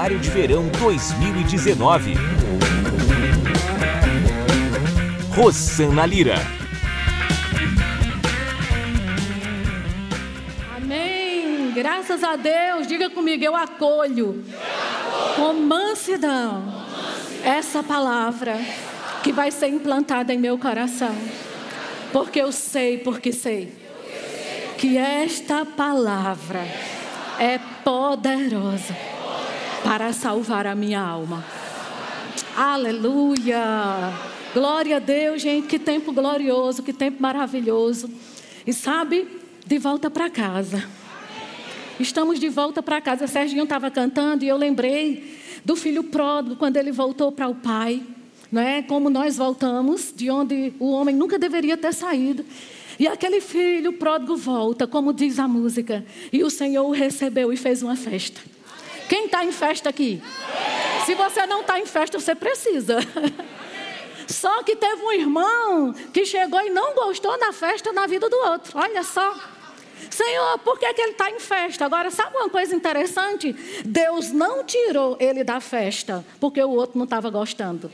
[0.00, 2.14] Seminário de Verão 2019.
[5.36, 6.36] Rosana Lira.
[10.74, 11.72] Amém.
[11.74, 12.86] Graças a Deus.
[12.86, 14.42] Diga comigo, eu acolho,
[15.36, 16.64] com mansidão
[17.44, 18.58] essa palavra
[19.22, 21.14] que vai ser implantada em meu coração.
[22.10, 23.70] Porque eu sei, porque sei
[24.78, 26.66] que esta palavra
[27.38, 29.19] é poderosa
[29.84, 31.44] para salvar a minha alma.
[32.56, 34.12] Aleluia!
[34.52, 38.10] Glória a Deus, gente, que tempo glorioso, que tempo maravilhoso.
[38.66, 39.28] E sabe,
[39.66, 40.84] de volta para casa.
[41.98, 43.26] Estamos de volta para casa.
[43.26, 48.02] Serginho estava cantando e eu lembrei do filho pródigo quando ele voltou para o pai.
[48.50, 48.82] Não é?
[48.82, 52.44] Como nós voltamos, de onde o homem nunca deveria ter saído.
[52.98, 56.04] E aquele filho pródigo volta, como diz a música.
[56.32, 58.40] E o Senhor o recebeu e fez uma festa.
[59.10, 60.22] Quem está em festa aqui?
[61.04, 62.98] Se você não está em festa, você precisa.
[64.28, 68.36] Só que teve um irmão que chegou e não gostou da festa na vida do
[68.36, 68.78] outro.
[68.78, 69.34] Olha só.
[70.08, 71.84] Senhor, por que, que ele está em festa?
[71.84, 73.52] Agora, sabe uma coisa interessante?
[73.84, 77.90] Deus não tirou ele da festa porque o outro não estava gostando.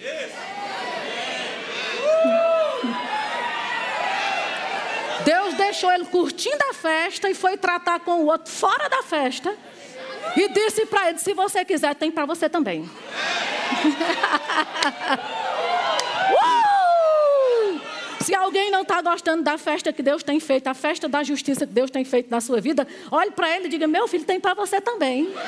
[5.25, 9.57] Deus deixou ele curtindo a festa e foi tratar com o outro fora da festa.
[10.35, 12.89] E disse para ele: se você quiser, tem para você também.
[18.27, 21.65] Se alguém não está gostando da festa que Deus tem feito, a festa da justiça
[21.65, 24.41] que Deus tem feito na sua vida, olhe para ele e diga: Meu filho, tem
[24.41, 25.33] para você também.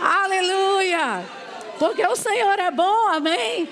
[0.00, 1.24] Aleluia!
[1.78, 3.68] Porque o Senhor é bom, amém?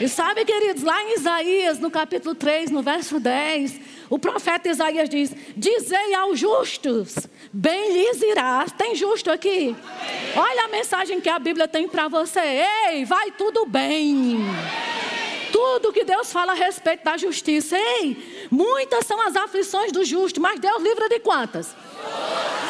[0.00, 5.08] E sabe, queridos, lá em Isaías, no capítulo 3, no verso 10, o profeta Isaías
[5.08, 7.14] diz: Dizei aos justos,
[7.52, 8.72] bem lhes irás.
[8.72, 9.74] Tem justo aqui?
[10.36, 12.64] Olha a mensagem que a Bíblia tem para você.
[12.88, 14.38] Ei, vai tudo bem.
[15.52, 17.76] Tudo que Deus fala a respeito da justiça.
[17.76, 21.74] Ei, muitas são as aflições do justo, mas Deus livra de quantas?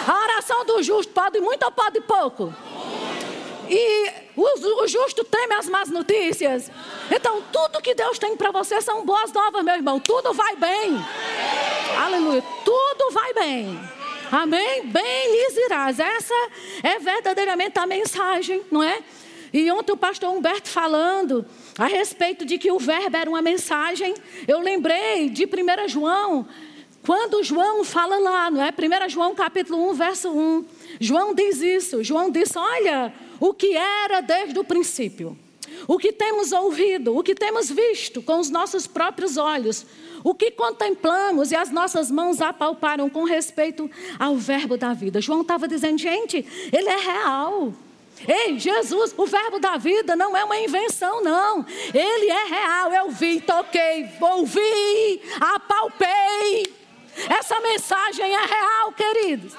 [0.07, 2.55] A oração do justo pode muito ou pode pouco?
[3.69, 6.71] E o, justo teme as más notícias.
[7.11, 9.99] Então, tudo que Deus tem para você são boas novas, meu irmão.
[9.99, 10.93] Tudo vai bem.
[11.99, 12.43] Aleluia.
[12.65, 13.79] Tudo vai bem.
[14.31, 14.87] Amém?
[14.87, 15.99] Bem lhes irás.
[15.99, 16.35] Essa
[16.83, 18.99] é verdadeiramente a mensagem, não é?
[19.53, 21.47] E ontem o pastor Humberto falando
[21.79, 24.15] a respeito de que o verbo era uma mensagem,
[24.47, 26.47] eu lembrei de 1 João,
[27.07, 28.71] quando João fala lá, não é?
[28.71, 30.67] 1 João capítulo 1, verso 1.
[31.01, 32.03] João diz isso.
[32.03, 35.37] João diz: Olha, o que era desde o princípio,
[35.87, 39.87] o que temos ouvido, o que temos visto com os nossos próprios olhos,
[40.25, 45.21] o que contemplamos e as nossas mãos apalparam com respeito ao Verbo da vida.
[45.21, 47.73] João estava dizendo, gente, ele é real.
[48.27, 51.67] Ei, Jesus, o verbo da vida não é uma invenção, não.
[51.93, 52.93] Ele é real.
[52.93, 56.65] Eu vi, toquei, ouvi, apalpei.
[57.29, 59.53] Essa mensagem é real, queridos.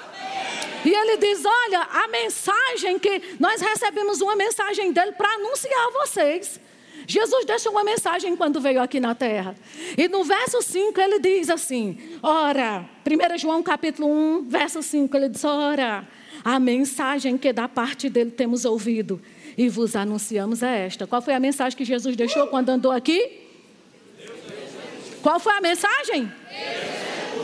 [0.84, 5.90] E ele diz: Olha, a mensagem que nós recebemos uma mensagem dele para anunciar a
[5.90, 6.60] vocês.
[7.06, 9.54] Jesus deixou uma mensagem quando veio aqui na terra.
[9.96, 15.28] E no verso 5 ele diz assim: Ora, 1 João capítulo 1, verso 5, ele
[15.28, 16.06] diz: Ora,
[16.44, 19.20] a mensagem que da parte dele temos ouvido
[19.56, 21.06] e vos anunciamos é esta.
[21.06, 23.40] Qual foi a mensagem que Jesus deixou quando andou aqui?
[25.22, 26.30] Qual foi a mensagem?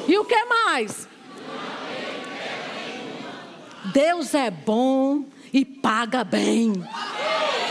[0.06, 1.08] E o que mais?
[3.92, 6.72] Deus é bom e paga bem.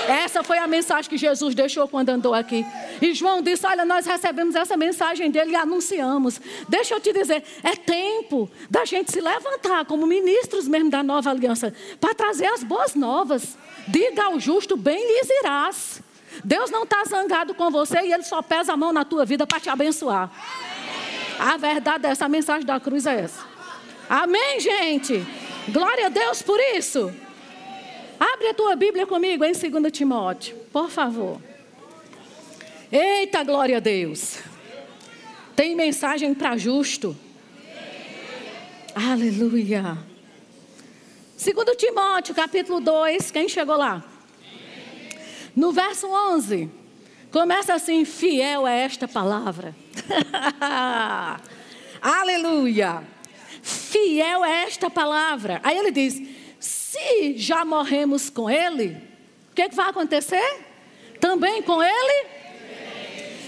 [0.08, 2.66] Essa foi a mensagem que Jesus deixou quando andou aqui.
[3.02, 6.40] E João disse: Olha, nós recebemos essa mensagem dele e anunciamos.
[6.68, 11.30] Deixa eu te dizer, é tempo da gente se levantar como ministros mesmo da nova
[11.30, 13.58] aliança para trazer as boas novas.
[13.88, 16.04] Diga ao justo: bem lhes irás.
[16.44, 19.46] Deus não está zangado com você e ele só pesa a mão na tua vida
[19.46, 20.32] para te abençoar.
[21.40, 23.44] A verdade é essa, a mensagem da cruz é essa.
[24.10, 25.26] Amém, gente?
[25.70, 27.14] Glória a Deus por isso.
[28.20, 31.42] Abre a tua Bíblia comigo em 2 Timóteo, por favor.
[32.92, 34.40] Eita, glória a Deus.
[35.56, 37.16] Tem mensagem para justo.
[38.94, 39.98] Aleluia.
[41.38, 44.04] 2 Timóteo, capítulo 2, quem chegou lá?
[45.56, 46.70] No verso 11,
[47.32, 49.74] começa assim: fiel é esta palavra.
[52.02, 53.14] Aleluia
[53.64, 55.60] fiel é esta palavra.
[55.64, 56.22] Aí ele diz:
[56.60, 58.98] se já morremos com ele,
[59.52, 60.60] o que, que vai acontecer?
[61.20, 62.28] Também com ele?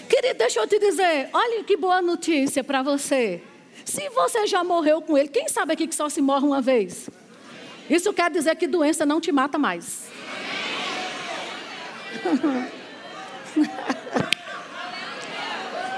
[0.09, 3.41] Querido, deixa eu te dizer, olha que boa notícia para você.
[3.83, 7.09] Se você já morreu com ele, quem sabe aqui que só se morre uma vez?
[7.89, 10.07] Isso quer dizer que doença não te mata mais.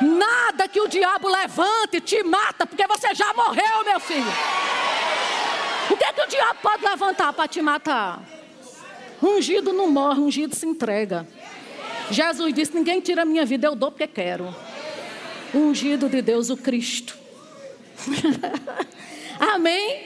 [0.02, 4.32] Nada que o diabo levante te mata, porque você já morreu, meu filho.
[5.90, 8.22] O que, é que o diabo pode levantar para te matar?
[9.22, 11.28] Ungido não morre, ungido se entrega.
[12.12, 14.54] Jesus disse: Ninguém tira a minha vida, eu dou porque quero.
[15.54, 17.18] Ungido de Deus, o Cristo.
[19.40, 20.06] Amém?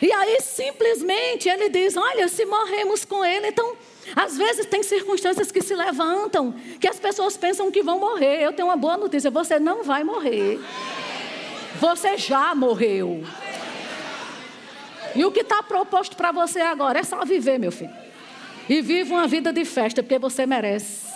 [0.00, 3.76] E aí simplesmente ele diz: Olha, se morremos com ele, então
[4.14, 8.42] às vezes tem circunstâncias que se levantam, que as pessoas pensam que vão morrer.
[8.42, 10.60] Eu tenho uma boa notícia: você não vai morrer.
[11.80, 13.24] Você já morreu.
[15.14, 17.90] E o que está proposto para você agora é só viver, meu filho.
[18.68, 21.06] E viva uma vida de festa, porque você merece.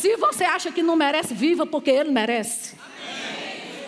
[0.00, 2.74] Se você acha que não merece, viva porque ele merece.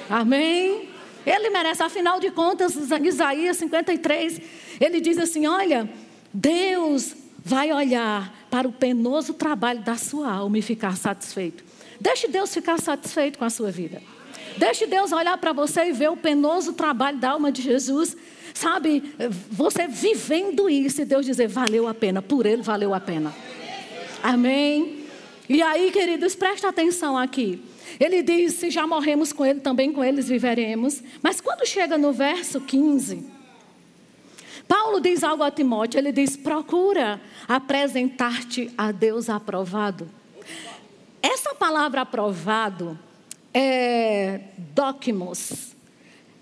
[0.09, 0.89] Amém?
[1.27, 4.41] Ele merece, afinal de contas, Isaías 53,
[4.81, 5.89] ele diz assim: Olha,
[6.33, 7.15] Deus
[7.45, 11.65] vai olhar para o penoso trabalho da sua alma e ficar satisfeito.
[12.01, 14.03] Deixe Deus ficar satisfeito com a sua vida.
[14.57, 18.17] Deixe Deus olhar para você e ver o penoso trabalho da alma de Jesus.
[18.53, 19.15] Sabe,
[19.51, 23.35] você vivendo isso e Deus dizer, valeu a pena, por Ele valeu a pena.
[24.23, 25.05] Amém?
[25.49, 27.63] E aí, queridos, presta atenção aqui.
[27.99, 31.03] Ele diz: se já morremos com Ele, também com eles viveremos.
[31.23, 33.25] Mas quando chega no verso 15,
[34.69, 40.09] Paulo diz algo a Timóteo, ele diz: procura apresentar-te a Deus aprovado.
[41.23, 42.97] Essa palavra aprovado
[43.53, 44.41] é
[44.75, 45.75] docmos.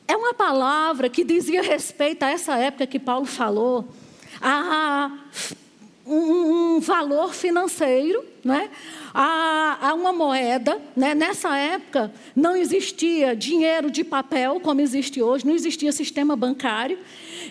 [0.09, 3.89] É uma palavra que dizia respeito a essa época que Paulo falou,
[4.41, 5.11] a
[6.07, 8.71] um, um valor financeiro, né?
[9.13, 10.81] a, a uma moeda.
[10.95, 11.15] Né?
[11.15, 16.99] Nessa época não existia dinheiro de papel como existe hoje, não existia sistema bancário.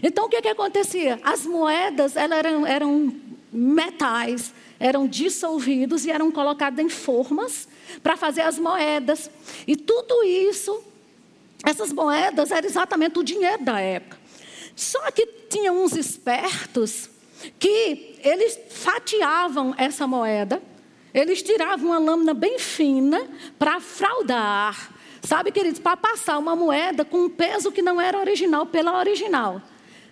[0.01, 1.19] Então o que, que acontecia?
[1.23, 3.13] As moedas elas eram, eram
[3.51, 7.67] metais, eram dissolvidos e eram colocados em formas
[8.01, 9.29] para fazer as moedas.
[9.67, 10.83] E tudo isso,
[11.63, 14.17] essas moedas, era exatamente o dinheiro da época.
[14.75, 17.09] Só que tinha uns espertos
[17.59, 20.61] que eles fatiavam essa moeda,
[21.13, 23.27] eles tiravam uma lâmina bem fina
[23.57, 24.91] para fraudar.
[25.21, 29.61] Sabe, queridos, para passar uma moeda com um peso que não era original pela original.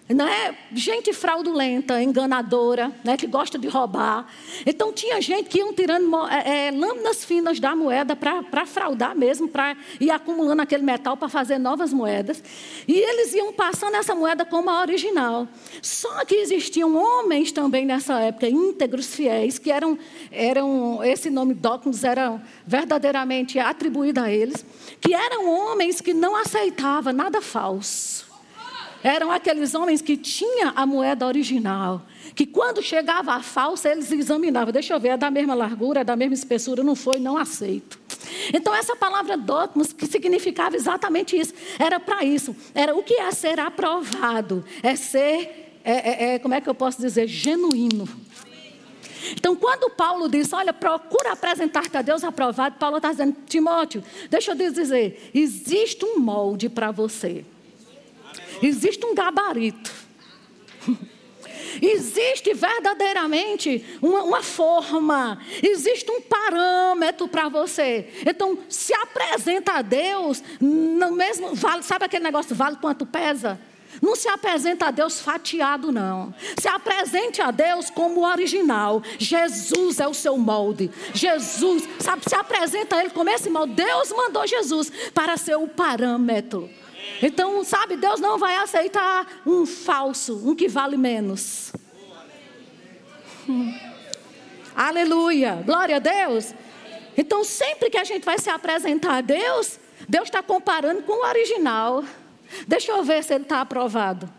[0.10, 4.28] Não é gente fraudulenta, enganadora, né, que gosta de roubar.
[4.66, 9.48] Então tinha gente que iam tirando é, é, lâminas finas da moeda para fraudar mesmo,
[9.48, 12.44] para ir acumulando aquele metal para fazer novas moedas.
[12.86, 15.48] E eles iam passando essa moeda como a original.
[15.82, 19.98] Só que existiam homens também nessa época, íntegros, fiéis, que eram,
[20.30, 24.66] eram esse nome Docmus era verdadeiramente atribuído a eles,
[25.00, 28.33] que eram homens que não aceitavam nada falso
[29.04, 32.02] eram aqueles homens que tinham a moeda original.
[32.34, 34.72] Que quando chegava a falsa, eles examinavam.
[34.72, 36.82] Deixa eu ver, é da mesma largura, é da mesma espessura.
[36.84, 38.00] Não foi, não aceito.
[38.54, 42.56] Então, essa palavra dogmas, que significava exatamente isso, era para isso.
[42.74, 44.64] Era o que é ser aprovado.
[44.82, 48.08] É ser, é, é, é, como é que eu posso dizer, genuíno.
[49.32, 54.52] Então, quando Paulo diz, olha, procura apresentar-te a Deus aprovado, Paulo está dizendo, Timóteo, deixa
[54.52, 57.46] eu dizer, existe um molde para você.
[58.64, 59.92] Existe um gabarito.
[61.82, 68.10] Existe verdadeiramente uma, uma, forma, existe um parâmetro para você.
[68.26, 73.60] Então, se apresenta a Deus, no mesmo vale, sabe aquele negócio vale quanto pesa?
[74.02, 76.34] Não se apresenta a Deus fatiado, não.
[76.60, 79.02] Se apresente a Deus como o original.
[79.18, 80.92] Jesus é o seu molde.
[81.14, 83.74] Jesus, sabe, se apresenta a Ele como esse molde.
[83.74, 86.70] Deus mandou Jesus para ser o parâmetro.
[87.26, 91.72] Então, sabe, Deus não vai aceitar um falso, um que vale menos.
[93.48, 93.74] Hum.
[94.76, 96.54] Aleluia, glória a Deus.
[97.16, 101.26] Então, sempre que a gente vai se apresentar a Deus, Deus está comparando com o
[101.26, 102.04] original.
[102.68, 104.30] Deixa eu ver se ele está aprovado.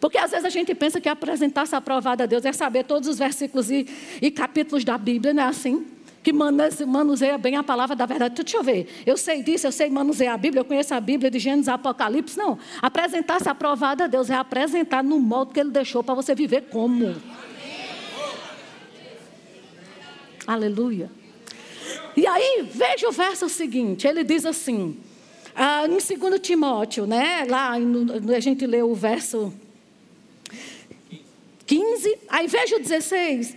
[0.00, 3.16] Porque às vezes a gente pensa que apresentar-se aprovado a Deus é saber todos os
[3.16, 3.86] versículos e,
[4.20, 5.86] e capítulos da Bíblia, não é assim?
[6.28, 8.34] Que manuseia bem a palavra da verdade.
[8.34, 11.30] Deixa eu ver, eu sei disso, eu sei manusear a Bíblia, eu conheço a Bíblia
[11.30, 12.36] de Gênesis Apocalipse.
[12.36, 16.68] Não, apresentar-se aprovado a Deus é apresentar no modo que Ele deixou para você viver
[16.70, 17.16] como.
[20.46, 21.10] Aleluia.
[22.14, 24.98] E aí, veja o verso seguinte, ele diz assim,
[25.54, 29.52] ah, em 2 Timóteo, né, lá a gente leu o verso
[31.98, 33.56] 15, aí veja o 16.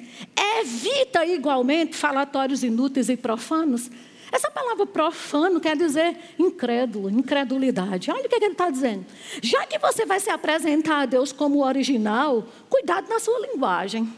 [0.59, 3.89] Evita igualmente falatórios inúteis e profanos.
[4.31, 8.09] Essa palavra profano quer dizer incrédulo, incredulidade.
[8.09, 9.05] Olha o que, ele está dizendo.
[9.41, 14.11] Já que você vai se apresentar a Deus como o original, cuidado na sua linguagem.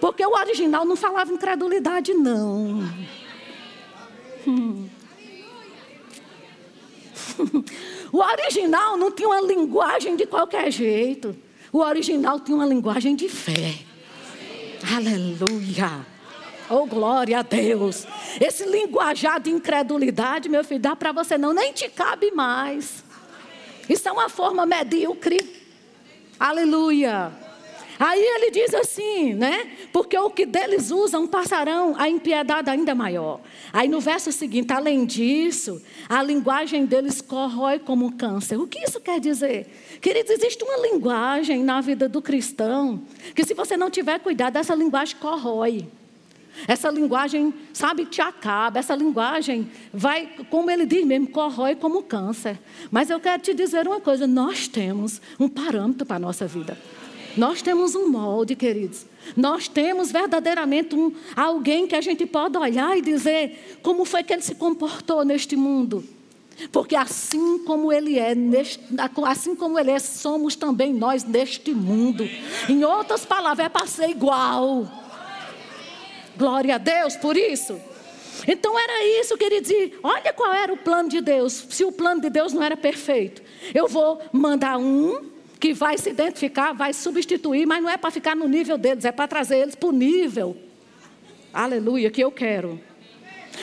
[0.00, 2.82] Porque o original não falava incredulidade, não.
[4.46, 4.88] Hum.
[8.12, 11.36] O original não tinha uma linguagem de qualquer jeito.
[11.72, 13.74] O original tinha uma linguagem de fé.
[14.94, 16.06] Aleluia.
[16.68, 18.06] Oh, glória a Deus.
[18.40, 23.04] Esse linguajar de incredulidade, meu filho, dá para você não, nem te cabe mais.
[23.88, 25.38] Isso é uma forma medíocre.
[26.38, 27.32] Aleluia.
[28.00, 29.70] Aí ele diz assim, né?
[29.92, 33.42] Porque o que deles usam passarão a impiedade ainda maior.
[33.70, 38.56] Aí no verso seguinte, além disso, a linguagem deles corrói como câncer.
[38.56, 39.66] O que isso quer dizer?
[40.00, 43.02] Queridos, existe uma linguagem na vida do cristão
[43.34, 45.86] que se você não tiver cuidado, essa linguagem corrói.
[46.66, 48.78] Essa linguagem, sabe, te acaba.
[48.78, 52.58] Essa linguagem vai, como ele diz mesmo, corrói como câncer.
[52.90, 56.78] Mas eu quero te dizer uma coisa: nós temos um parâmetro para a nossa vida.
[57.36, 59.06] Nós temos um molde, queridos.
[59.36, 64.32] Nós temos verdadeiramente um, alguém que a gente pode olhar e dizer como foi que
[64.32, 66.04] ele se comportou neste mundo.
[66.72, 68.80] Porque assim como ele é, neste,
[69.24, 72.28] assim como ele é, somos também nós neste mundo.
[72.68, 74.86] Em outras palavras, é para ser igual.
[76.36, 77.80] Glória a Deus por isso.
[78.46, 79.70] Então era isso, queridos.
[79.70, 81.66] E olha qual era o plano de Deus.
[81.70, 83.42] Se o plano de Deus não era perfeito,
[83.74, 88.34] eu vou mandar um que vai se identificar, vai substituir, mas não é para ficar
[88.34, 90.56] no nível deles, é para trazer eles para o nível,
[91.52, 92.80] aleluia, que eu quero.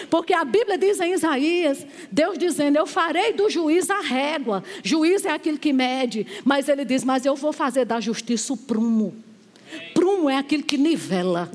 [0.09, 4.63] Porque a Bíblia diz em Isaías, Deus dizendo: Eu farei do juiz a régua.
[4.83, 6.27] Juiz é aquilo que mede.
[6.45, 9.15] Mas ele diz: Mas eu vou fazer da justiça o prumo.
[9.95, 11.49] Prumo é aquilo que nivela.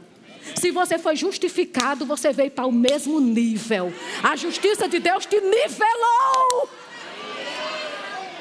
[0.56, 3.92] Se você foi justificado, você veio para o mesmo nível.
[4.22, 6.68] A justiça de Deus te nivelou.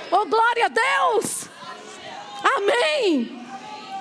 [0.09, 1.50] Oh, glória a Deus!
[2.43, 3.41] Amém.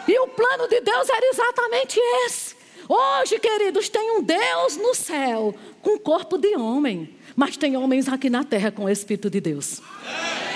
[0.06, 2.56] E o plano de Deus era exatamente esse.
[2.88, 8.28] Hoje, queridos, tem um Deus no céu com corpo de homem, mas tem homens aqui
[8.28, 9.80] na terra com o Espírito de Deus.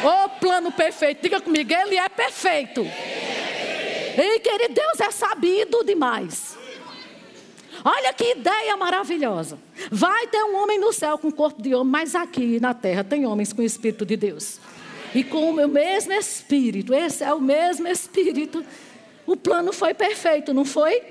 [0.02, 2.80] O plano perfeito, diga comigo, ele é perfeito.
[2.82, 6.58] E querido, Deus é sabido demais.
[7.84, 9.58] Olha que ideia maravilhosa.
[9.90, 13.26] Vai ter um homem no céu com corpo de homem, mas aqui na terra tem
[13.26, 14.58] homens com o Espírito de Deus
[15.14, 16.92] e com o meu mesmo espírito.
[16.92, 18.64] Esse é o mesmo espírito.
[19.26, 21.02] O plano foi perfeito, não foi?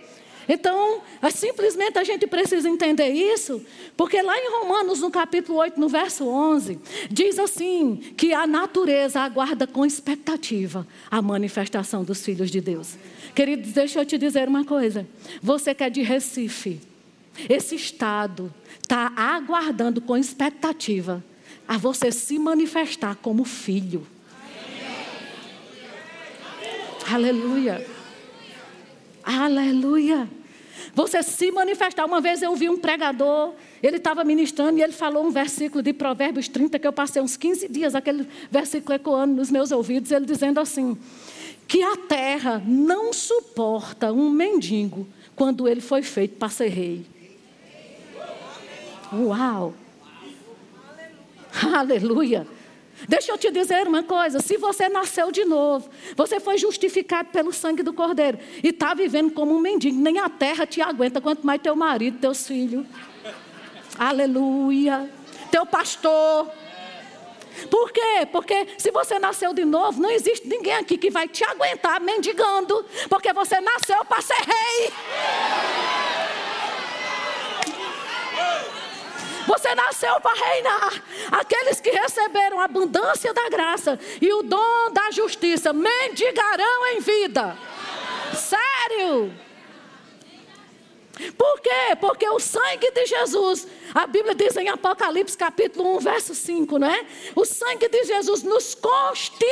[0.47, 5.79] Então, é simplesmente a gente precisa entender isso, porque lá em Romanos, no capítulo 8,
[5.79, 6.79] no verso 11,
[7.09, 12.97] diz assim: que a natureza aguarda com expectativa a manifestação dos filhos de Deus.
[13.33, 15.07] Queridos, deixa eu te dizer uma coisa.
[15.41, 16.81] Você que é de Recife,
[17.49, 21.23] esse estado está aguardando com expectativa
[21.67, 24.05] a você se manifestar como filho.
[27.11, 27.85] Aleluia.
[29.23, 30.29] Aleluia.
[30.93, 32.05] Você se manifestar.
[32.05, 35.93] Uma vez eu vi um pregador, ele estava ministrando e ele falou um versículo de
[35.93, 40.25] Provérbios 30, que eu passei uns 15 dias, aquele versículo ecoando nos meus ouvidos, ele
[40.25, 40.97] dizendo assim:
[41.67, 47.05] que a terra não suporta um mendigo quando ele foi feito para ser rei.
[49.11, 49.73] Uau!
[51.75, 52.47] Aleluia.
[53.07, 57.51] Deixa eu te dizer uma coisa: se você nasceu de novo, você foi justificado pelo
[57.51, 61.45] sangue do Cordeiro e está vivendo como um mendigo, nem a terra te aguenta, quanto
[61.45, 62.85] mais teu marido, teus filhos.
[63.97, 65.09] Aleluia.
[65.51, 66.49] Teu pastor.
[67.69, 68.27] Por quê?
[68.31, 72.83] Porque se você nasceu de novo, não existe ninguém aqui que vai te aguentar mendigando,
[73.07, 74.62] porque você nasceu para ser rei.
[80.21, 81.03] Para reinar.
[81.31, 87.57] Aqueles que receberam a abundância da graça e o dom da justiça mendigarão em vida.
[88.33, 89.33] Sério?
[91.37, 91.95] Por quê?
[92.01, 96.87] Porque o sangue de Jesus, a Bíblia diz em Apocalipse capítulo 1, verso 5, não
[96.89, 97.05] é?
[97.35, 99.43] O sangue de Jesus nos constituiu.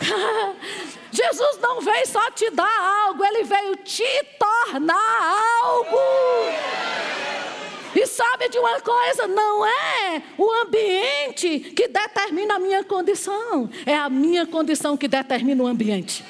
[1.12, 4.06] Jesus não veio só te dar algo, ele veio te
[4.38, 5.98] tornar algo.
[7.96, 9.26] E sabe de uma coisa?
[9.26, 15.62] Não é o ambiente que determina a minha condição, é a minha condição que determina
[15.62, 16.22] o ambiente.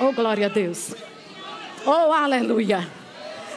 [0.00, 0.94] Oh, glória a Deus.
[1.84, 2.88] Oh, aleluia.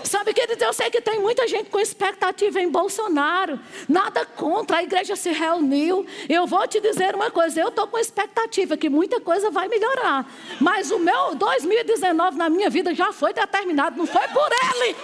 [0.03, 3.59] Sabe, queridos, eu sei que tem muita gente com expectativa em Bolsonaro.
[3.87, 6.05] Nada contra, a igreja se reuniu.
[6.27, 10.29] Eu vou te dizer uma coisa: eu estou com expectativa que muita coisa vai melhorar.
[10.59, 14.95] Mas o meu 2019 na minha vida já foi determinado, não foi por ele.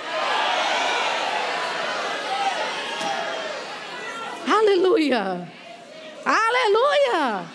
[4.47, 5.51] Aleluia!
[6.23, 7.45] Aleluia!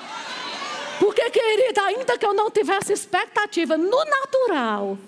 [0.99, 4.99] Porque, querida, ainda que eu não tivesse expectativa no natural,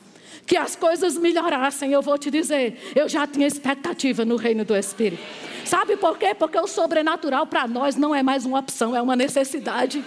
[0.47, 4.77] que as coisas melhorassem, eu vou te dizer, eu já tinha expectativa no reino do
[4.77, 5.23] Espírito.
[5.65, 6.35] Sabe por quê?
[6.35, 10.05] Porque o sobrenatural para nós não é mais uma opção, é uma necessidade.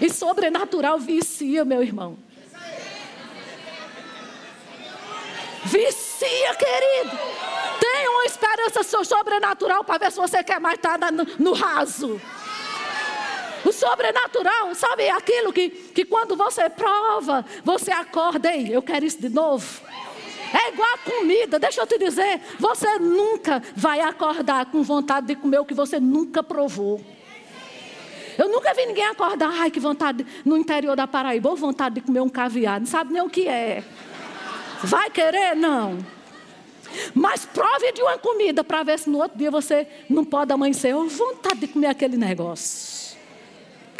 [0.00, 2.16] E sobrenatural vicia, meu irmão.
[5.64, 7.16] Vicia, querido.
[7.80, 12.20] Tem uma esperança sobrenatural para ver se você quer mais estar no, no raso.
[13.64, 19.20] O sobrenatural, sabe aquilo que, que quando você prova, você acorda, ei, eu quero isso
[19.20, 19.82] de novo.
[20.52, 25.36] É igual a comida, deixa eu te dizer, você nunca vai acordar com vontade de
[25.36, 27.00] comer o que você nunca provou.
[28.36, 32.00] Eu nunca vi ninguém acordar, ai que vontade, no interior da Paraíba, ou vontade de
[32.00, 33.84] comer um caviar, não sabe nem o que é.
[34.82, 35.54] Vai querer?
[35.54, 35.98] Não.
[37.14, 40.94] Mas prove de uma comida para ver se no outro dia você não pode amanhecer,
[40.94, 43.11] ou vontade de comer aquele negócio.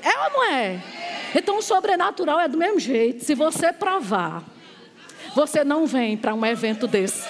[0.02, 0.80] É ou não é?
[1.34, 3.24] Então o sobrenatural é do mesmo jeito.
[3.24, 4.42] Se você provar,
[5.34, 7.26] você não vem para um evento desse.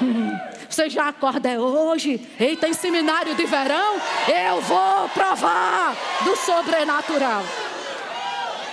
[0.72, 2.18] Você já acorda é hoje.
[2.40, 7.42] Eita, em seminário de verão, eu vou provar do sobrenatural.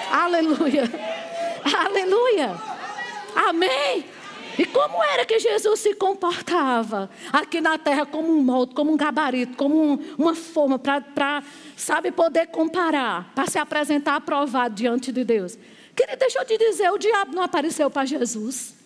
[0.10, 0.90] Aleluia.
[1.78, 2.56] Aleluia.
[3.36, 4.06] Amém.
[4.58, 8.98] E como era que Jesus se comportava aqui na terra como um molde, como um
[8.98, 11.42] gabarito, como um, uma forma para,
[11.82, 15.58] sabe, poder comparar, para se apresentar aprovado diante de Deus?
[15.96, 18.80] Querido, deixa eu te dizer, o diabo não apareceu para Jesus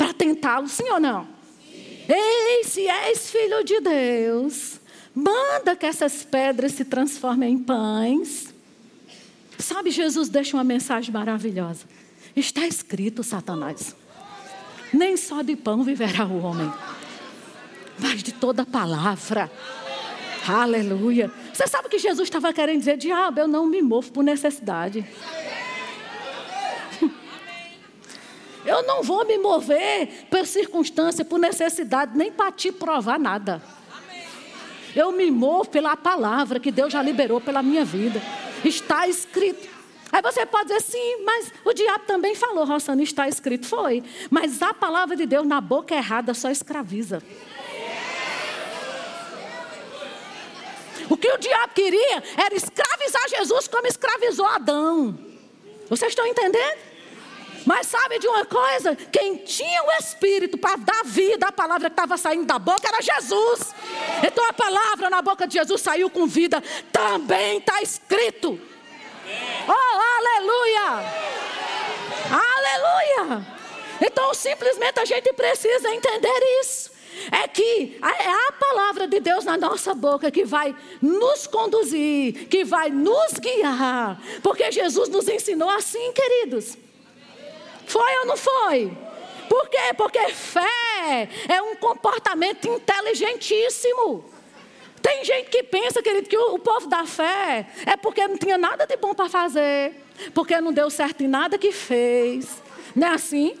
[0.00, 1.28] para tentá-lo, sim ou não?
[1.70, 2.04] Sim.
[2.08, 4.80] Ei, se és filho de Deus,
[5.14, 8.48] manda que essas pedras se transformem em pães.
[9.58, 11.84] Sabe, Jesus deixa uma mensagem maravilhosa.
[12.34, 13.94] Está escrito, Satanás.
[14.90, 16.72] Nem só de pão viverá o homem,
[17.98, 19.52] mas de toda palavra.
[20.46, 21.30] Aleluia.
[21.52, 22.96] Você sabe o que Jesus estava querendo dizer?
[22.96, 25.04] Diabo, eu não me movo por necessidade.
[28.62, 33.62] Eu não vou me mover por circunstância, por necessidade, nem para te provar nada.
[34.94, 38.20] Eu me movo pela palavra que Deus já liberou pela minha vida.
[38.62, 39.66] Está escrito.
[40.12, 43.66] Aí você pode dizer, sim, mas o diabo também falou, Rossana, está escrito.
[43.66, 44.02] Foi.
[44.28, 47.22] Mas a palavra de Deus na boca errada só escraviza.
[51.10, 55.18] O que o diabo queria era escravizar Jesus como escravizou Adão.
[55.88, 56.78] Vocês estão entendendo?
[57.66, 58.96] Mas sabe de uma coisa?
[58.96, 63.02] Quem tinha o Espírito para dar vida à palavra que estava saindo da boca era
[63.02, 63.74] Jesus.
[64.24, 66.62] Então a palavra na boca de Jesus saiu com vida.
[66.92, 68.58] Também está escrito.
[69.68, 71.04] Oh, aleluia!
[72.30, 73.46] Aleluia!
[74.00, 76.89] Então, simplesmente a gente precisa entender isso.
[77.30, 82.64] É que é a palavra de Deus na nossa boca que vai nos conduzir, que
[82.64, 84.20] vai nos guiar.
[84.42, 86.76] Porque Jesus nos ensinou assim, queridos.
[87.86, 88.96] Foi ou não foi?
[89.48, 89.92] Por quê?
[89.96, 94.24] Porque fé é um comportamento inteligentíssimo.
[95.02, 98.86] Tem gente que pensa, querido, que o, povo da fé é porque não tinha nada
[98.86, 99.94] de bom para fazer,
[100.34, 102.62] porque não deu certo em nada que fez.
[102.94, 103.56] Não é assim?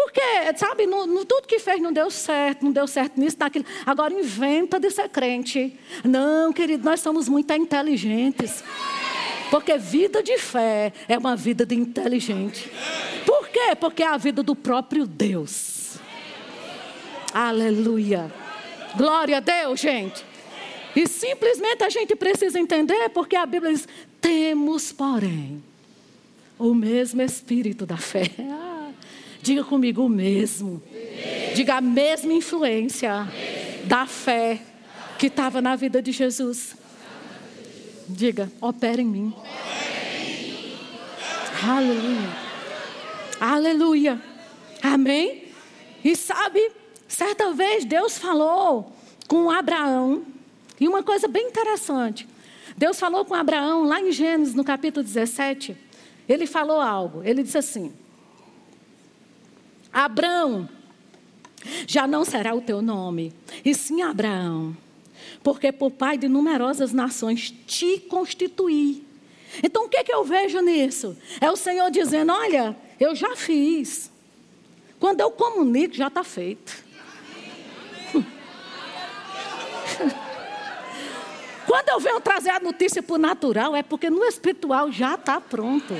[0.00, 0.20] Porque,
[0.56, 3.64] sabe, no, no, tudo que fez não deu certo, não deu certo nisso, naquilo.
[3.84, 5.76] Agora inventa de ser crente.
[6.04, 8.62] Não, querido, nós somos muito inteligentes.
[9.50, 12.70] Porque vida de fé é uma vida de inteligente.
[13.26, 13.74] Por quê?
[13.74, 15.96] Porque é a vida do próprio Deus.
[17.34, 18.32] Aleluia.
[18.96, 20.24] Glória a Deus, gente.
[20.94, 23.88] E simplesmente a gente precisa entender, porque a Bíblia diz:
[24.20, 25.60] temos, porém,
[26.56, 28.30] o mesmo espírito da fé.
[28.38, 28.77] Ah,
[29.48, 30.82] diga comigo o mesmo.
[31.54, 33.26] Diga a mesma influência
[33.84, 34.60] da fé
[35.18, 36.76] que estava na vida de Jesus.
[38.06, 39.34] Diga, opera em mim.
[41.66, 42.28] Aleluia.
[43.40, 44.22] Aleluia.
[44.82, 45.44] Amém?
[46.04, 46.70] E sabe,
[47.08, 48.92] certa vez Deus falou
[49.26, 50.24] com Abraão
[50.78, 52.28] e uma coisa bem interessante.
[52.76, 55.74] Deus falou com Abraão lá em Gênesis, no capítulo 17.
[56.28, 57.22] Ele falou algo.
[57.24, 57.92] Ele disse assim:
[60.04, 60.68] Abraão,
[61.88, 63.32] já não será o teu nome,
[63.64, 64.76] e sim Abraão,
[65.42, 69.04] porque por pai de numerosas nações te constituí.
[69.60, 71.16] Então o que, que eu vejo nisso?
[71.40, 74.08] É o Senhor dizendo: Olha, eu já fiz.
[75.00, 76.84] Quando eu comunico, já está feito.
[81.66, 85.40] Quando eu venho trazer a notícia para o natural, é porque no espiritual já está
[85.40, 85.92] pronto.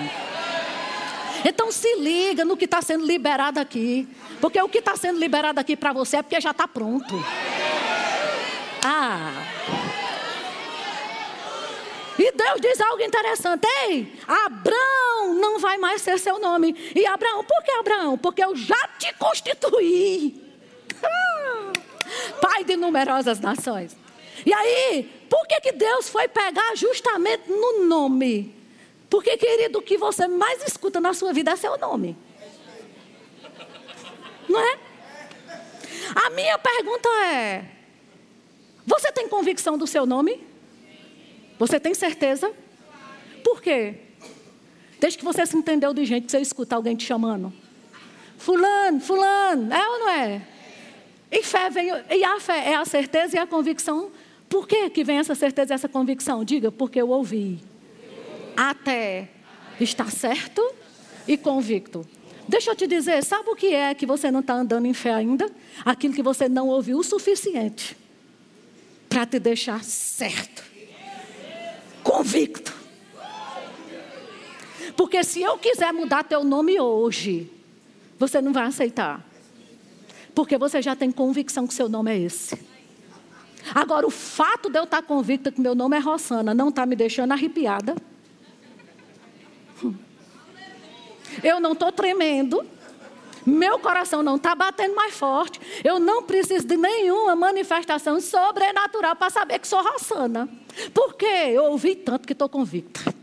[1.44, 4.08] Então se liga no que está sendo liberado aqui.
[4.40, 7.14] Porque o que está sendo liberado aqui para você é porque já está pronto.
[8.84, 9.32] Ah.
[12.18, 16.74] E Deus diz algo interessante: Ei, Abraão não vai mais ser seu nome.
[16.94, 18.18] E Abraão, por que Abraão?
[18.18, 20.44] Porque eu já te constituí.
[22.40, 23.96] Pai de numerosas nações.
[24.44, 28.57] E aí, por que, que Deus foi pegar justamente no nome?
[29.08, 32.16] Porque, querido, o que você mais escuta na sua vida é seu nome.
[34.48, 34.78] Não é?
[36.14, 37.64] A minha pergunta é:
[38.86, 40.42] você tem convicção do seu nome?
[41.58, 42.52] Você tem certeza?
[43.42, 43.94] Por quê?
[45.00, 47.52] Desde que você se entendeu de gente você escuta alguém te chamando.
[48.36, 50.42] Fulano, fulano, é ou não é?
[51.30, 54.10] E, fé vem, e a fé é a certeza e a convicção.
[54.48, 56.44] Por que, que vem essa certeza e essa convicção?
[56.44, 57.60] Diga, porque eu ouvi.
[58.60, 59.28] Até
[59.80, 60.60] estar certo
[61.28, 62.04] e convicto.
[62.48, 65.14] Deixa eu te dizer, sabe o que é que você não está andando em fé
[65.14, 65.48] ainda?
[65.84, 67.96] Aquilo que você não ouviu o suficiente
[69.08, 70.64] para te deixar certo
[72.02, 72.74] convicto.
[74.96, 77.48] Porque se eu quiser mudar teu nome hoje,
[78.18, 79.24] você não vai aceitar.
[80.34, 82.58] Porque você já tem convicção que seu nome é esse.
[83.72, 86.96] Agora, o fato de eu estar convicta que meu nome é Rossana não está me
[86.96, 87.94] deixando arrepiada.
[91.42, 92.66] Eu não estou tremendo.
[93.46, 95.60] Meu coração não está batendo mais forte.
[95.82, 100.48] Eu não preciso de nenhuma manifestação sobrenatural para saber que sou Rossana.
[100.92, 101.50] Por quê?
[101.52, 103.14] Eu ouvi tanto que estou convicta.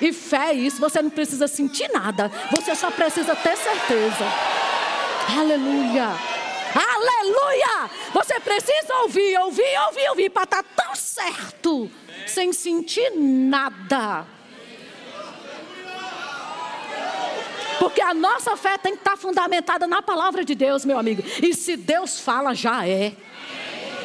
[0.00, 2.30] E fé é isso, você não precisa sentir nada.
[2.50, 4.24] Você só precisa ter certeza.
[5.38, 6.08] Aleluia.
[6.74, 7.90] Aleluia!
[8.12, 11.90] Você precisa ouvir, ouvir, ouvir, ouvir para estar tá tão certo,
[12.26, 14.26] sem sentir nada.
[17.86, 21.22] Porque a nossa fé tem que estar fundamentada na palavra de Deus, meu amigo.
[21.40, 23.12] E se Deus fala, já é.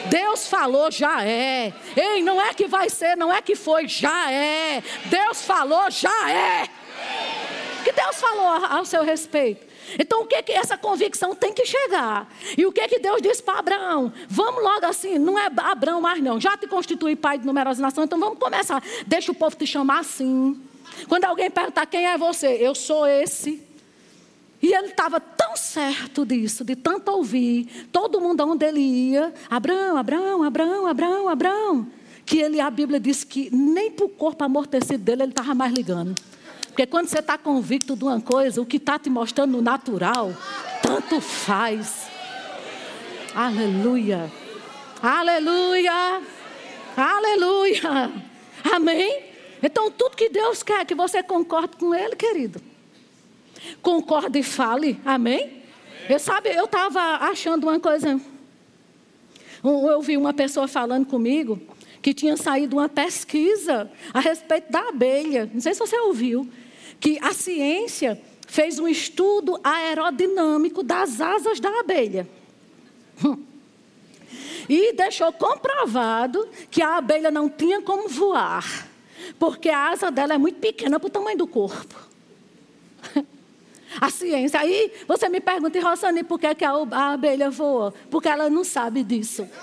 [0.05, 1.73] Deus falou, já é.
[1.97, 4.83] Ei, não é que vai ser, não é que foi, já é.
[5.05, 6.69] Deus falou, já é.
[7.79, 9.65] O que Deus falou ao seu respeito?
[9.97, 12.31] Então o que que essa convicção tem que chegar?
[12.55, 14.13] E o que que Deus disse para Abraão?
[14.29, 16.39] Vamos logo assim, não é Abraão mais não.
[16.39, 18.83] Já te constitui pai de numerosas nações, então vamos começar.
[19.07, 20.61] Deixa o povo te chamar assim.
[21.09, 23.70] Quando alguém perguntar quem é você, eu sou esse.
[24.61, 29.97] E ele estava tão certo disso, de tanto ouvir, todo mundo onde ele ia, Abraão,
[29.97, 31.87] Abraão, Abraão, Abraão, Abraão,
[32.25, 35.73] que ele, a Bíblia diz que nem para o corpo amortecido dele ele estava mais
[35.73, 36.13] ligando.
[36.67, 40.31] Porque quando você está convicto de uma coisa, o que está te mostrando no natural,
[40.81, 42.07] tanto faz.
[43.33, 44.31] Aleluia,
[45.01, 46.21] aleluia,
[46.95, 48.11] aleluia,
[48.71, 49.23] amém?
[49.63, 52.70] Então tudo que Deus quer que você concorde com Ele, querido.
[53.81, 54.99] Concorde e fale.
[55.05, 55.61] Amém?
[56.09, 58.19] Eu sabe, eu estava achando uma coisa.
[59.63, 61.61] Eu vi uma pessoa falando comigo
[62.01, 65.49] que tinha saído uma pesquisa a respeito da abelha.
[65.53, 66.49] Não sei se você ouviu.
[66.99, 72.27] Que a ciência fez um estudo aerodinâmico das asas da abelha.
[74.67, 78.87] E deixou comprovado que a abelha não tinha como voar,
[79.39, 81.95] porque a asa dela é muito pequena para o tamanho do corpo.
[83.99, 84.59] a ciência.
[84.59, 87.93] Aí você me pergunta, e Rossani, por que, que a, a abelha voa?
[88.09, 89.47] Porque ela não sabe disso.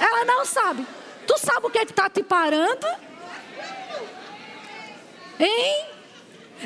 [0.00, 0.86] ela não sabe.
[1.26, 2.86] Tu sabe o que é está te parando?
[5.38, 5.86] Hein?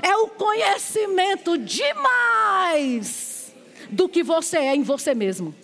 [0.03, 3.55] É o conhecimento demais
[3.91, 5.55] do que você é em você mesmo.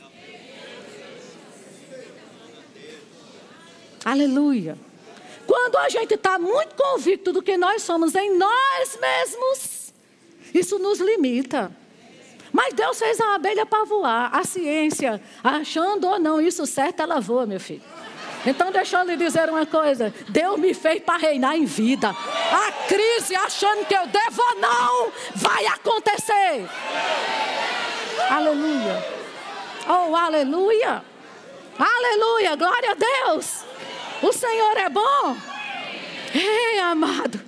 [4.04, 4.76] Aleluia.
[5.46, 9.92] Quando a gente está muito convicto do que nós somos em nós mesmos,
[10.54, 11.70] isso nos limita.
[12.52, 14.30] Mas Deus fez a abelha para voar.
[14.34, 17.82] A ciência, achando ou não isso certo, ela voa, meu filho.
[18.44, 22.10] Então, deixa eu lhe dizer uma coisa: Deus me fez para reinar em vida.
[22.10, 26.68] A crise achando que eu devo ou não, vai acontecer.
[28.28, 29.04] Aleluia.
[29.88, 31.02] Oh, aleluia.
[31.78, 32.56] Aleluia.
[32.56, 33.71] Glória a Deus.
[34.22, 35.37] O Senhor é bom.
[36.35, 37.40] Ei, amado.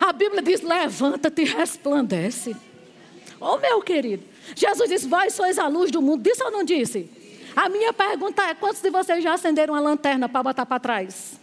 [0.00, 2.56] A Bíblia diz: levanta-te e resplandece.
[3.38, 4.24] Oh, meu querido.
[4.56, 6.22] Jesus disse: Vós sois a luz do mundo.
[6.22, 7.10] Disse ou não disse?
[7.54, 11.40] A minha pergunta é: quantos de vocês já acenderam uma lanterna para botar para trás?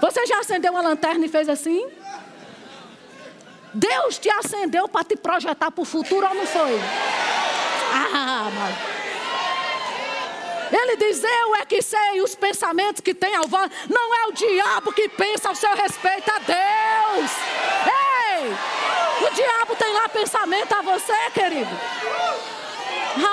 [0.00, 1.86] Você já acendeu uma lanterna e fez assim?
[3.72, 6.78] Deus te acendeu para te projetar para o futuro ou não foi?
[7.92, 8.93] Ah, mano.
[10.76, 13.70] Ele diz: Eu é que sei os pensamentos que tem ao vosso.
[13.88, 17.30] Não é o diabo que pensa ao seu respeito, a Deus.
[17.86, 18.50] Ei!
[19.24, 21.70] O diabo tem lá pensamento a você, querido.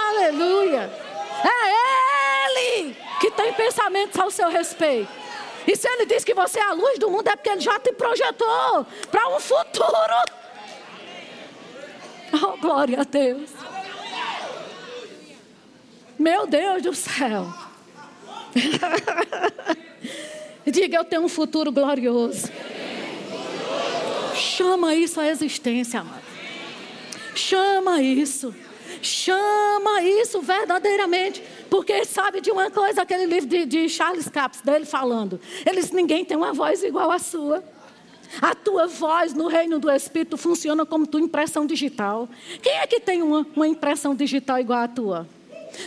[0.09, 0.91] Aleluia.
[1.43, 5.11] É Ele que tem pensamentos ao seu respeito.
[5.67, 7.79] E se Ele diz que você é a luz do mundo, é porque Ele já
[7.79, 9.91] te projetou para um futuro.
[12.33, 13.49] Oh, glória a Deus.
[16.21, 17.51] Meu Deus do céu.
[20.63, 22.47] Diga, eu tenho um futuro glorioso.
[24.35, 26.21] Chama isso à existência, amado.
[27.33, 28.53] Chama isso.
[29.01, 31.41] Chama isso verdadeiramente.
[31.71, 35.41] Porque sabe de uma coisa, aquele livro de, de Charles Capps, dele falando.
[35.65, 37.63] Ele disse, ninguém tem uma voz igual à sua.
[38.39, 42.29] A tua voz no reino do Espírito funciona como tua impressão digital.
[42.61, 45.27] Quem é que tem uma, uma impressão digital igual à tua?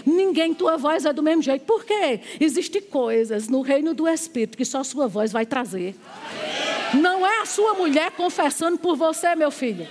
[0.05, 1.65] Ninguém, tua voz é do mesmo jeito.
[1.65, 2.21] Por quê?
[2.41, 5.95] Existem coisas no reino do Espírito que só sua voz vai trazer.
[6.95, 9.87] Não é a sua mulher confessando por você, meu filho.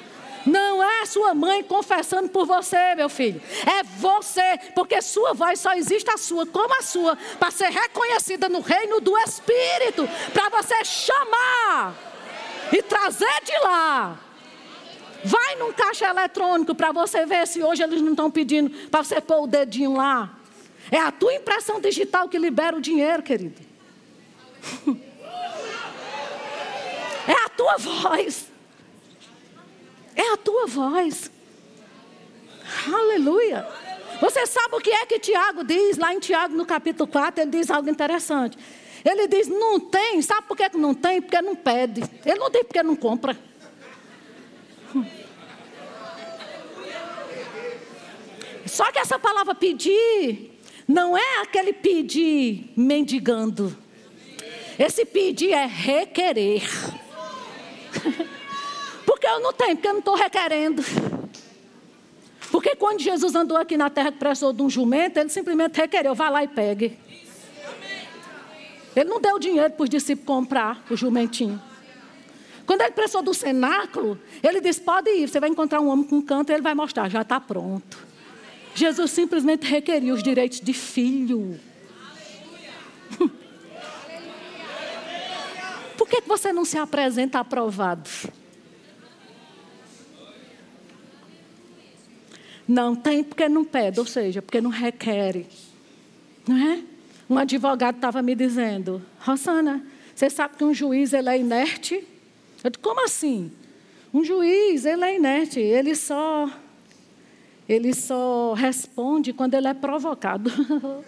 [0.46, 3.42] Não é a sua mãe confessando por você, meu filho.
[3.66, 8.50] É você, porque sua voz só existe a sua, como a sua, para ser reconhecida
[8.50, 11.96] no reino do Espírito, para você chamar
[12.72, 14.20] e trazer de lá
[15.24, 19.22] Vai num caixa eletrônico para você ver se hoje eles não estão pedindo para você
[19.22, 20.38] pôr o dedinho lá.
[20.92, 23.62] É a tua impressão digital que libera o dinheiro, querido.
[27.26, 28.48] É a tua voz.
[30.14, 31.32] É a tua voz.
[32.94, 33.66] Aleluia.
[34.20, 37.42] Você sabe o que é que Tiago diz lá em Tiago no capítulo 4?
[37.42, 38.58] Ele diz algo interessante.
[39.04, 41.22] Ele diz: não tem, sabe por que não tem?
[41.22, 42.04] Porque não pede.
[42.26, 43.38] Ele não diz porque não compra.
[48.66, 50.52] Só que essa palavra pedir
[50.88, 53.76] não é aquele pedir mendigando.
[54.78, 56.64] Esse pedir é requerer.
[59.06, 60.84] Porque eu não tenho, porque eu não estou requerendo.
[62.52, 66.14] Porque quando Jesus andou aqui na terra que precisou de um jumento, ele simplesmente requereu,
[66.14, 66.98] vá lá e pegue.
[68.96, 71.62] Ele não deu dinheiro para os discípulos comprar o jumentinho.
[72.66, 76.22] Quando ele precisou do cenáculo, ele disse: pode ir, você vai encontrar um homem com
[76.22, 77.98] canto e ele vai mostrar, já está pronto.
[78.76, 81.60] Jesus simplesmente requeria os direitos de filho.
[85.98, 88.10] Por que você não se apresenta aprovado?
[92.68, 95.46] Não tem porque não pede, ou seja, porque não requer.
[96.48, 96.82] Não é?
[97.30, 102.08] Um advogado estava me dizendo, Rosana, você sabe que um juiz ele é inerte?
[102.64, 103.52] Eu disse, como assim?
[104.14, 106.50] Um juiz, ele é inerte, ele só
[107.68, 110.52] ele só responde quando ele é provocado.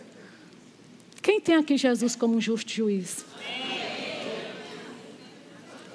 [1.21, 3.25] Quem tem aqui Jesus como um justo juiz?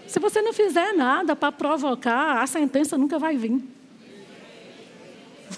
[0.07, 3.63] Se você não fizer nada para provocar, a sentença nunca vai vir.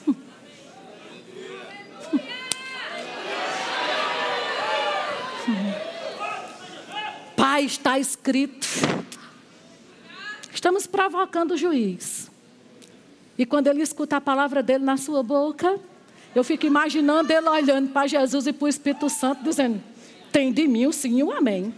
[7.35, 8.69] Pai, está escrito.
[10.63, 12.31] Estamos provocando o juiz.
[13.37, 15.77] E quando ele escuta a palavra dele na sua boca,
[16.37, 19.83] eu fico imaginando ele olhando para Jesus e para o Espírito Santo, dizendo:
[20.31, 21.75] Tem de mim o sim e amém.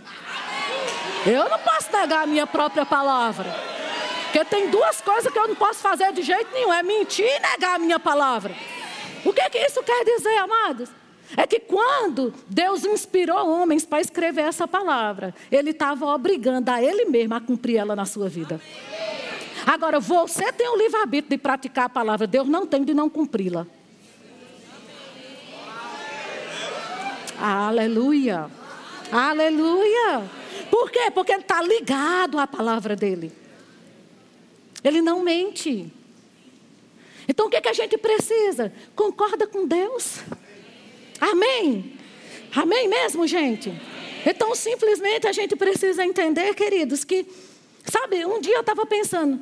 [1.24, 3.46] Eu não posso negar a minha própria palavra.
[4.24, 7.40] Porque tem duas coisas que eu não posso fazer de jeito nenhum: é mentir e
[7.40, 8.54] negar a minha palavra.
[9.24, 10.90] O que, que isso quer dizer, amados?
[11.36, 17.06] É que quando Deus inspirou homens para escrever essa palavra, Ele estava obrigando a Ele
[17.06, 18.60] mesmo a cumprir ela na sua vida.
[19.66, 23.66] Agora, você tem o livre-arbítrio de praticar a palavra, Deus não tem de não cumpri-la.
[27.40, 28.50] Aleluia.
[29.10, 30.30] Aleluia.
[30.70, 31.10] Por quê?
[31.12, 33.32] Porque ele está ligado à palavra dele.
[34.82, 35.92] Ele não mente.
[37.26, 38.72] Então o que, é que a gente precisa?
[38.94, 40.20] Concorda com Deus.
[41.30, 41.92] Amém.
[42.54, 43.72] Amém mesmo, gente?
[44.26, 47.26] Então simplesmente a gente precisa entender, queridos, que,
[47.84, 49.40] sabe, um dia eu estava pensando,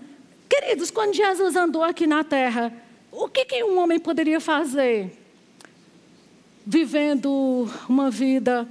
[0.53, 2.71] Queridos, quando Jesus andou aqui na terra,
[3.11, 5.11] o que, que um homem poderia fazer?
[6.67, 8.69] Vivendo uma vida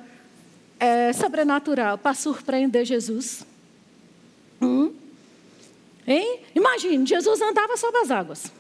[0.80, 3.44] é, sobrenatural para surpreender Jesus?
[4.62, 4.94] Hum?
[6.06, 6.42] Hein?
[6.54, 8.52] Imagine, Jesus andava sobre as águas,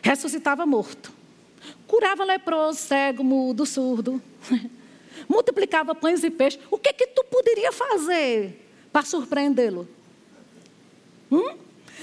[0.00, 1.12] ressuscitava morto,
[1.94, 4.20] curava leproso, cego, mudo, surdo,
[5.28, 6.60] multiplicava pães e peixes.
[6.68, 9.88] O que que tu poderia fazer para surpreendê-lo?
[11.30, 11.56] Hum?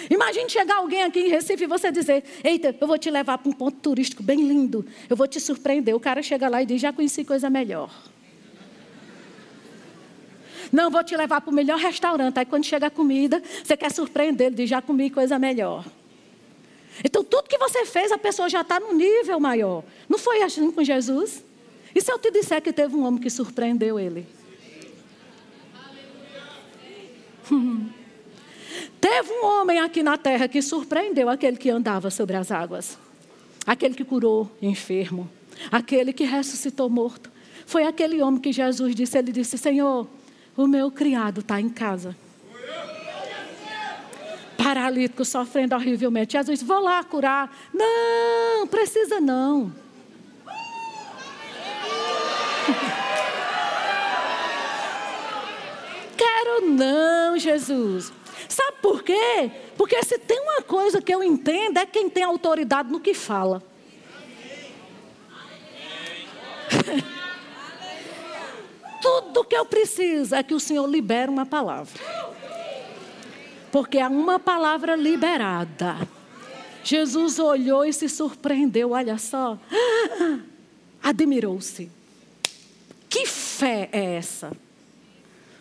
[0.10, 3.50] Imagine chegar alguém aqui em Recife e você dizer: Eita, eu vou te levar para
[3.50, 5.94] um ponto turístico bem lindo, eu vou te surpreender.
[5.94, 7.94] O cara chega lá e diz: Já conheci coisa melhor.
[10.72, 12.40] Não, vou te levar para o melhor restaurante.
[12.40, 15.86] Aí quando chega a comida, você quer surpreender, ele diz: Já comi coisa melhor.
[17.04, 19.84] Então tudo que você fez, a pessoa já está no nível maior.
[20.08, 21.44] Não foi assim com Jesus?
[21.94, 24.26] E se eu te disser que teve um homem que surpreendeu ele?
[29.02, 32.98] Teve um homem aqui na terra que surpreendeu aquele que andava sobre as águas,
[33.66, 35.30] aquele que curou enfermo,
[35.72, 37.32] aquele que ressuscitou morto.
[37.66, 40.08] Foi aquele homem que Jesus disse: Ele disse, Senhor,
[40.56, 42.16] o meu criado está em casa.
[44.62, 46.34] Paralítico, sofrendo horrivelmente.
[46.34, 47.52] Jesus disse: Vou lá curar.
[47.74, 49.74] Não, precisa não.
[56.15, 58.13] Quero não, Jesus.
[58.47, 59.50] Sabe por quê?
[59.76, 63.63] Porque se tem uma coisa que eu entendo é quem tem autoridade no que fala.
[69.02, 72.00] Tudo que eu preciso é que o Senhor libere uma palavra.
[73.72, 76.08] Porque há uma palavra liberada.
[76.84, 79.58] Jesus olhou e se surpreendeu, olha só.
[81.02, 81.90] Admirou-se.
[83.10, 84.52] Que fé é essa?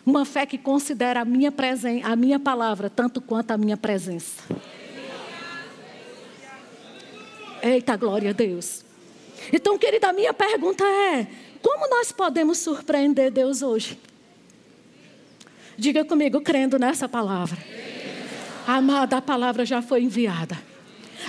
[0.05, 4.41] Uma fé que considera a minha, presen a minha palavra tanto quanto a minha presença.
[7.61, 8.83] Eita, glória a Deus.
[9.53, 11.27] Então, querida, a minha pergunta é:
[11.61, 13.99] como nós podemos surpreender Deus hoje?
[15.77, 17.57] Diga comigo, crendo nessa palavra.
[18.71, 20.57] Amada, a palavra já foi enviada.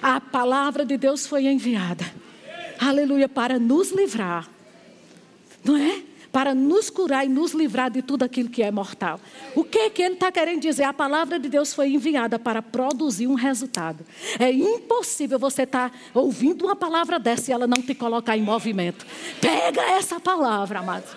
[0.01, 2.05] A palavra de Deus foi enviada.
[2.79, 4.49] Aleluia, para nos livrar.
[5.65, 6.03] Não é?
[6.31, 9.21] para nos curar e nos livrar de tudo aquilo que é mortal.
[9.55, 10.85] O que, que ele está querendo dizer?
[10.85, 14.03] A palavra de Deus foi enviada para produzir um resultado.
[14.39, 18.41] É impossível você estar tá ouvindo uma palavra dessa e ela não te colocar em
[18.41, 19.05] movimento.
[19.43, 21.11] Pega essa palavra, amados.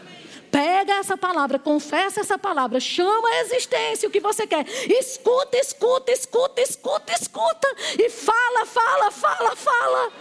[0.55, 4.65] Pega essa palavra, confessa essa palavra, chama a existência o que você quer.
[4.89, 7.67] Escuta, escuta, escuta, escuta, escuta.
[7.99, 10.11] E fala, fala, fala, fala.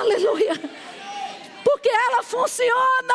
[0.00, 0.52] Aleluia.
[1.64, 3.14] Porque ela funciona.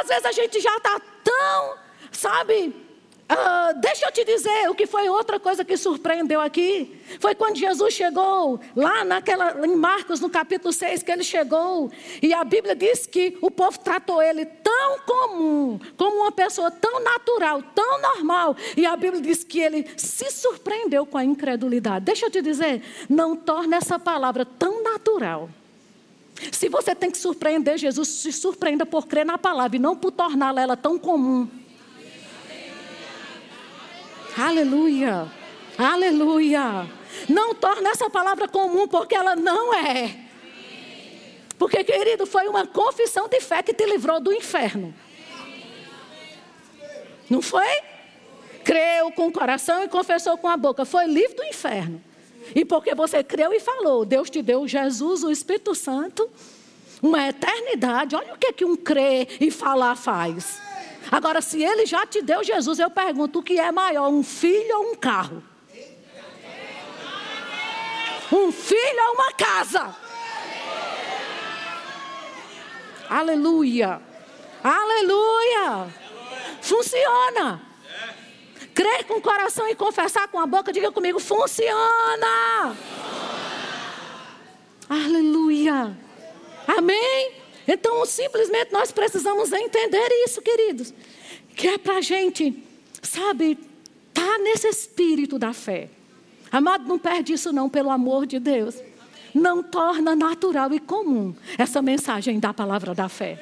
[0.00, 1.78] Às vezes a gente já está tão,
[2.10, 2.89] sabe?
[3.30, 7.00] Uh, deixa eu te dizer o que foi outra coisa que surpreendeu aqui.
[7.20, 11.92] Foi quando Jesus chegou, lá naquela, em Marcos, no capítulo 6, que ele chegou.
[12.20, 16.98] E a Bíblia diz que o povo tratou ele tão comum, como uma pessoa tão
[16.98, 18.56] natural, tão normal.
[18.76, 22.06] E a Bíblia diz que ele se surpreendeu com a incredulidade.
[22.06, 25.48] Deixa eu te dizer, não torne essa palavra tão natural
[26.50, 30.10] se você tem que surpreender Jesus, se surpreenda por crer na palavra e não por
[30.10, 31.46] torná-la tão comum.
[34.36, 35.30] Aleluia.
[35.76, 36.86] Aleluia.
[37.28, 40.16] Não torne essa palavra comum porque ela não é.
[41.58, 44.94] Porque, querido, foi uma confissão de fé que te livrou do inferno.
[47.28, 47.68] Não foi?
[48.64, 50.84] Creu com o coração e confessou com a boca.
[50.84, 52.02] Foi livre do inferno.
[52.54, 56.28] E porque você creu e falou, Deus te deu Jesus, o Espírito Santo,
[57.02, 58.16] uma eternidade.
[58.16, 60.60] Olha o que, que um crer e falar faz.
[61.10, 64.78] Agora, se ele já te deu Jesus, eu pergunto: o que é maior, um filho
[64.78, 65.42] ou um carro?
[68.32, 69.94] Um filho ou uma casa?
[73.08, 74.00] Aleluia!
[74.62, 75.88] Aleluia!
[76.62, 77.60] Funciona!
[78.72, 82.76] Crer com o coração e confessar com a boca, diga comigo, funciona.
[84.88, 85.96] Aleluia.
[86.68, 87.39] Amém?
[87.72, 90.92] Então, simplesmente nós precisamos entender isso, queridos.
[91.54, 92.60] Que é para a gente,
[93.00, 93.56] sabe,
[94.12, 95.88] tá nesse espírito da fé.
[96.50, 98.74] Amado, não perde isso não, pelo amor de Deus.
[99.32, 103.38] Não torna natural e comum essa mensagem da palavra da fé.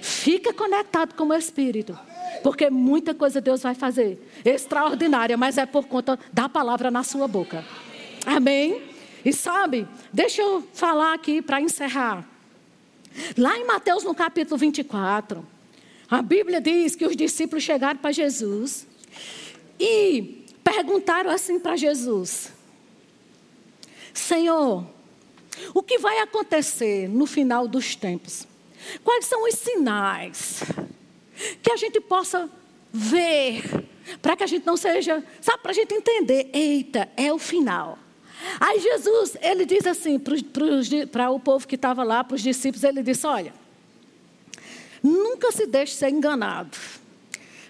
[0.00, 1.98] Fica conectado com o Espírito.
[2.42, 4.26] Porque muita coisa Deus vai fazer.
[4.42, 7.62] Extraordinária, mas é por conta da palavra na sua boca.
[8.24, 8.80] Amém?
[9.22, 12.26] E sabe, deixa eu falar aqui para encerrar.
[13.36, 15.46] Lá em Mateus, no capítulo 24,
[16.08, 18.86] a Bíblia diz que os discípulos chegaram para Jesus
[19.78, 22.52] e perguntaram assim para Jesus:
[24.12, 24.84] Senhor,
[25.74, 28.46] o que vai acontecer no final dos tempos?
[29.04, 30.62] Quais são os sinais
[31.62, 32.50] que a gente possa
[32.92, 33.62] ver,
[34.20, 37.98] para que a gente não seja, sabe, para a gente entender, eita, é o final.
[38.58, 43.02] Aí Jesus, ele diz assim para o povo que estava lá, para os discípulos, ele
[43.02, 43.52] disse: Olha,
[45.02, 46.76] nunca se deixe ser enganado.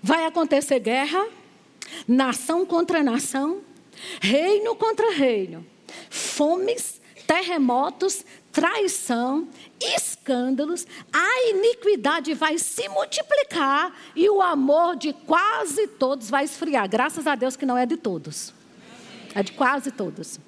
[0.02, 1.26] Vai acontecer guerra,
[2.06, 3.60] nação contra nação,
[4.20, 5.66] reino contra reino,
[6.08, 9.48] fomes, terremotos, traição,
[9.80, 16.88] escândalos, a iniquidade vai se multiplicar e o amor de quase todos vai esfriar.
[16.88, 18.52] Graças a Deus que não é de todos,
[19.34, 20.40] é de quase todos.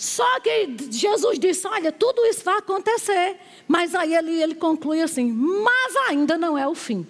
[0.00, 3.36] Só que Jesus disse: Olha, tudo isso vai acontecer.
[3.68, 7.06] Mas aí ele, ele conclui assim: Mas ainda não é o fim.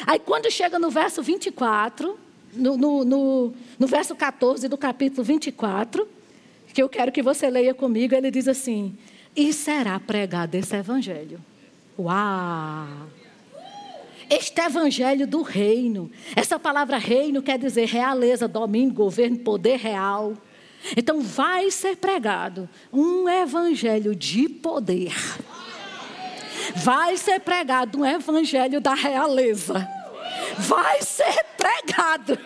[0.07, 2.19] aí quando chega no verso 24,
[2.53, 6.07] no, no, no, no verso 14 do capítulo 24,
[6.75, 8.95] que eu quero que você leia comigo, ele diz assim:
[9.35, 11.41] E será pregado esse evangelho.
[11.99, 13.09] Uau!
[14.29, 16.11] Este evangelho do reino.
[16.37, 20.35] Essa palavra reino quer dizer realeza, domínio, governo, poder real.
[20.97, 25.15] Então vai ser pregado um evangelho de poder.
[26.77, 29.89] Vai ser pregado um evangelho da realeza.
[30.59, 32.39] Vai ser pregado.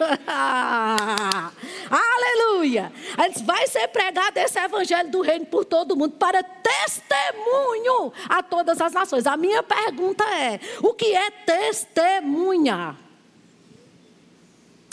[1.91, 2.93] Aleluia.
[3.45, 8.93] Vai ser pregado esse evangelho do reino por todo mundo para testemunho a todas as
[8.93, 9.27] nações.
[9.27, 12.97] A minha pergunta é: o que é testemunhar?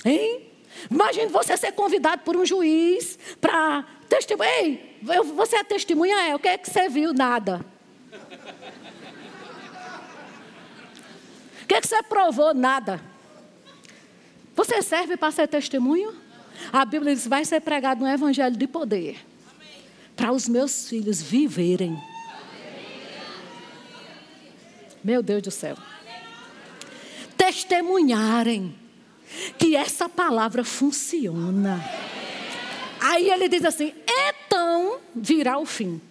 [0.03, 0.54] Hein?
[0.89, 4.53] Imagine você ser convidado por um juiz para testemunhar.
[4.53, 4.97] Ei,
[5.35, 6.29] você é testemunha?
[6.29, 7.13] É, o que é que você viu?
[7.13, 7.65] Nada.
[11.63, 12.53] O que, é que você provou?
[12.53, 13.01] Nada.
[14.55, 16.15] Você serve para ser testemunho?
[16.71, 19.17] A Bíblia diz: vai ser pregado um evangelho de poder.
[20.15, 21.99] Para os meus filhos viverem.
[25.03, 25.75] Meu Deus do céu.
[27.35, 28.84] Testemunharem
[29.57, 31.83] que essa palavra funciona.
[32.99, 36.01] Aí ele diz assim: então virá o fim.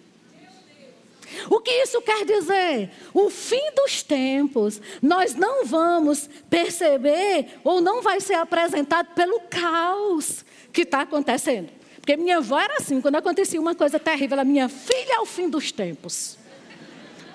[1.49, 2.89] O que isso quer dizer?
[3.13, 10.45] O fim dos tempos, nós não vamos perceber ou não vai ser apresentado pelo caos
[10.71, 11.69] que está acontecendo.
[11.97, 15.25] Porque minha avó era assim, quando acontecia uma coisa terrível, ela, minha filha é o
[15.25, 16.37] fim dos tempos.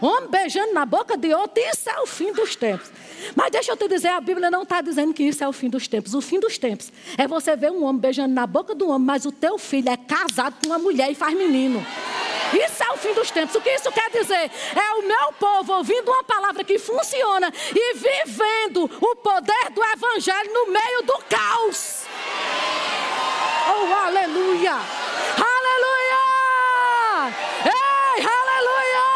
[0.01, 2.90] Homem beijando na boca de outro, isso é o fim dos tempos.
[3.34, 5.68] Mas deixa eu te dizer, a Bíblia não está dizendo que isso é o fim
[5.68, 6.14] dos tempos.
[6.14, 9.26] O fim dos tempos é você ver um homem beijando na boca do homem, mas
[9.26, 11.84] o teu filho é casado com uma mulher e faz menino.
[12.53, 13.55] Isso é o fim dos tempos.
[13.55, 14.51] O que isso quer dizer?
[14.74, 20.53] É o meu povo ouvindo uma palavra que funciona e vivendo o poder do Evangelho
[20.53, 22.05] no meio do caos.
[23.68, 24.78] Oh, aleluia!
[27.62, 29.07] Ei, aleluia!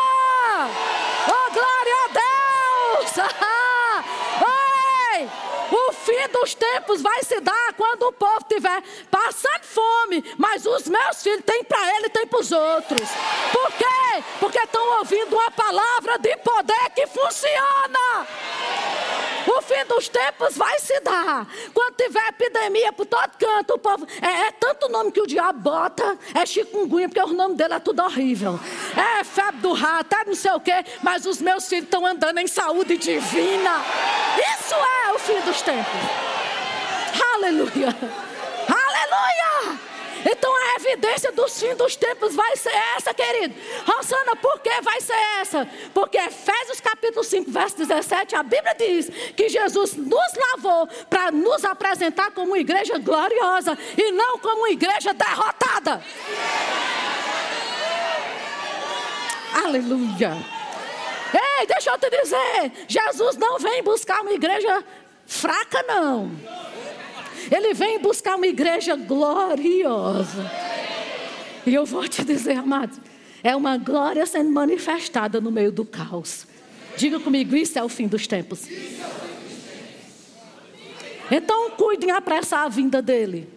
[1.26, 3.04] Oh, glória a Deus!
[5.15, 5.29] Ei,
[5.71, 10.89] o fim dos tempos vai se dar quando o povo estiver passando fome, mas os
[10.89, 13.09] meus filhos têm para ele e têm para os outros.
[13.53, 14.25] Por quê?
[14.41, 18.27] Porque estão ouvindo uma palavra de poder que funciona.
[19.47, 21.47] O fim dos tempos vai se dar.
[21.72, 24.07] Quando tiver epidemia por todo canto, o povo.
[24.20, 26.18] É, é tanto nome que o diabo bota.
[26.34, 28.59] É chikungunya, porque o nome dele é tudo horrível.
[28.97, 30.84] É febre do rato, é não sei o quê.
[31.03, 33.82] Mas os meus filhos estão andando em saúde divina.
[34.36, 35.92] Isso é o fim dos tempos.
[37.34, 37.88] Aleluia.
[38.68, 39.80] Aleluia.
[40.25, 43.55] Então a evidência dos fins dos tempos vai ser essa, querido.
[43.87, 45.68] Rosana, por que vai ser essa?
[45.93, 51.64] Porque Efésios capítulo 5, verso 17, a Bíblia diz que Jesus nos lavou para nos
[51.64, 56.03] apresentar como uma igreja gloriosa e não como uma igreja derrotada.
[59.64, 60.37] Aleluia.
[61.35, 64.85] Ei, deixa eu te dizer, Jesus não vem buscar uma igreja
[65.27, 66.31] fraca, não.
[67.51, 70.51] Ele vem buscar uma igreja gloriosa.
[71.66, 72.99] E eu vou te dizer, amados,
[73.42, 76.47] é uma glória sendo manifestada no meio do caos.
[76.97, 78.68] Diga comigo, isso é o fim dos tempos.
[81.30, 83.49] Então cuidem apressar a vinda dele.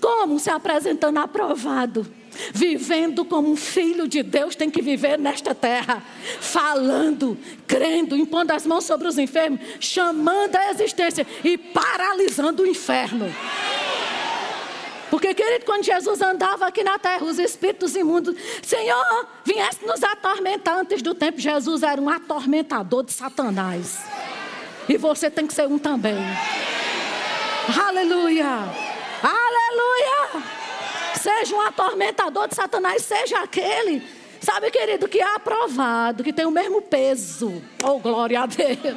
[0.00, 0.38] Como?
[0.38, 2.06] Se apresentando aprovado
[2.52, 6.02] vivendo como um filho de Deus tem que viver nesta terra,
[6.40, 13.32] falando, crendo, impondo as mãos sobre os enfermos, chamando a existência e paralisando o inferno.
[15.10, 20.78] Porque, querido, quando Jesus andava aqui na terra, os espíritos imundos, Senhor, viesse nos atormentar
[20.78, 21.40] antes do tempo.
[21.40, 24.00] Jesus era um atormentador de Satanás.
[24.88, 26.16] E você tem que ser um também.
[27.86, 28.46] Aleluia!
[29.22, 30.55] Aleluia!
[31.26, 34.00] Seja um atormentador de Satanás, seja aquele,
[34.40, 37.60] sabe, querido, que é aprovado, que tem o mesmo peso.
[37.82, 38.96] Oh, glória a Deus.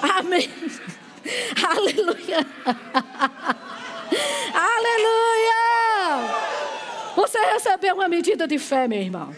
[0.00, 0.48] Amém.
[1.68, 2.46] Aleluia.
[4.54, 5.56] Aleluia.
[7.16, 9.34] Você recebeu uma medida de fé, meu irmão.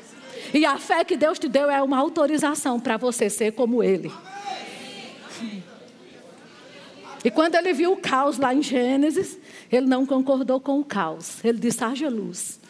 [0.52, 4.12] E a fé que Deus te deu é uma autorização para você ser como Ele.
[7.24, 9.38] E quando ele viu o caos lá em Gênesis,
[9.70, 11.44] ele não concordou com o caos.
[11.44, 12.60] Ele disse: haja luz.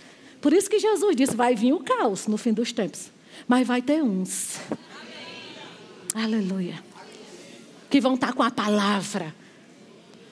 [0.40, 3.10] Por isso que Jesus disse: vai vir o caos no fim dos tempos.
[3.46, 4.58] Mas vai ter uns.
[6.14, 6.24] Amém.
[6.24, 6.82] Aleluia.
[7.90, 9.34] Que vão estar com a palavra,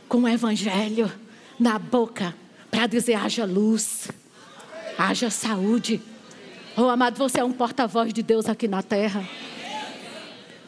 [0.08, 1.10] com o evangelho
[1.58, 2.34] na boca,
[2.70, 4.08] para dizer: haja luz,
[4.98, 6.00] haja saúde.
[6.76, 9.26] Oh, amado, você é um porta-voz de Deus aqui na terra.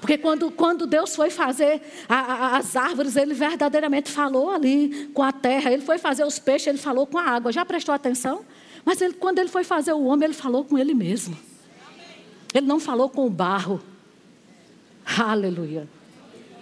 [0.00, 5.22] Porque quando, quando Deus foi fazer a, a, as árvores, Ele verdadeiramente falou ali com
[5.22, 5.72] a terra.
[5.72, 7.52] Ele foi fazer os peixes, Ele falou com a água.
[7.52, 8.44] Já prestou atenção?
[8.84, 11.36] Mas ele, quando Ele foi fazer o homem, Ele falou com Ele mesmo.
[12.54, 13.80] Ele não falou com o barro.
[15.18, 15.88] Aleluia.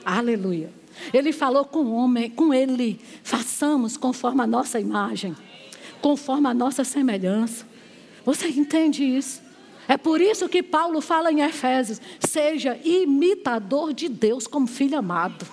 [0.05, 0.73] Aleluia.
[1.13, 3.01] Ele falou com o homem, com Ele.
[3.23, 5.37] Façamos conforme a nossa imagem,
[6.01, 7.67] conforme a nossa semelhança.
[8.25, 9.46] Você entende isso?
[9.89, 15.47] É por isso que Paulo fala em Efésios: seja imitador de Deus como filho amado.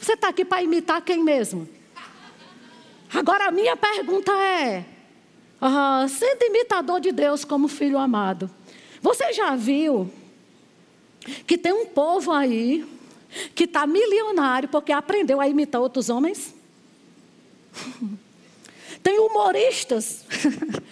[0.00, 1.68] Você está aqui para imitar quem mesmo?
[3.12, 4.84] Agora a minha pergunta é:
[5.60, 8.50] uh, sendo imitador de Deus como filho amado,
[9.00, 10.10] você já viu
[11.46, 12.86] que tem um povo aí
[13.54, 16.54] que está milionário porque aprendeu a imitar outros homens?
[19.02, 20.24] tem humoristas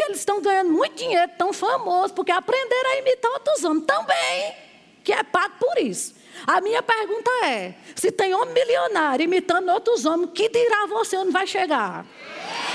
[0.00, 4.56] que eles estão ganhando muito dinheiro, tão famosos, porque aprenderam a imitar outros homens também,
[5.04, 6.14] que é pago por isso.
[6.46, 11.32] A minha pergunta é: se tem homem milionário imitando outros homens, que dirá você onde
[11.32, 12.06] vai chegar?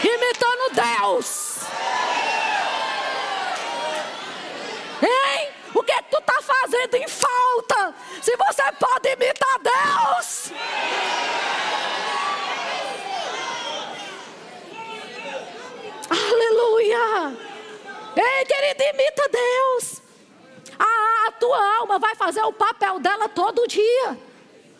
[0.03, 1.61] Imitando Deus.
[5.01, 5.49] Hein?
[5.73, 7.95] O que, é que tu está fazendo em falta?
[8.21, 10.51] Se você pode imitar Deus.
[16.09, 17.37] Aleluia!
[18.15, 20.01] Ei, querido, imita Deus.
[20.79, 24.17] A, a tua alma vai fazer o papel dela todo dia.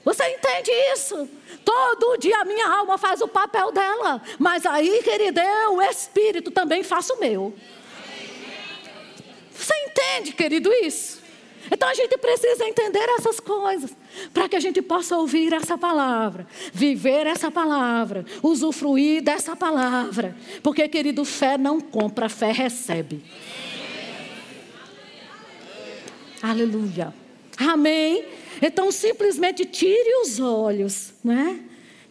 [0.04, 1.28] Você entende isso?
[1.64, 4.22] Todo dia a minha alma faz o papel dela.
[4.38, 7.56] Mas aí, querido, eu, o Espírito, também faço o meu.
[9.52, 11.25] Você entende, querido, isso?
[11.72, 13.95] Então a gente precisa entender essas coisas
[14.34, 20.36] para que a gente possa ouvir essa palavra, viver essa palavra, usufruir dessa palavra.
[20.61, 23.24] Porque, querido, fé não compra, fé recebe.
[26.41, 27.13] Aleluia.
[27.57, 28.26] Amém.
[28.61, 31.59] Então simplesmente tire os olhos, né?